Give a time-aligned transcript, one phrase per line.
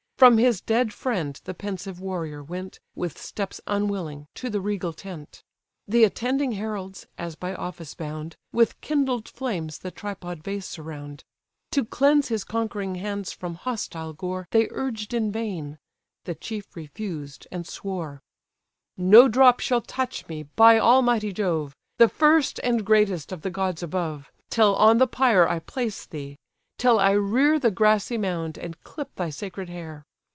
[0.21, 5.41] From his dead friend the pensive warrior went, With steps unwilling, to the regal tent.
[5.87, 11.23] The attending heralds, as by office bound, With kindled flames the tripod vase surround:
[11.71, 15.79] To cleanse his conquering hands from hostile gore, They urged in vain;
[16.25, 18.21] the chief refused, and swore:
[18.95, 21.75] "No drop shall touch me, by almighty Jove!
[21.97, 24.31] The first and greatest of the gods above!
[24.51, 26.37] Till on the pyre I place thee;
[26.77, 30.05] till I rear The grassy mound, and clip thy sacred hair.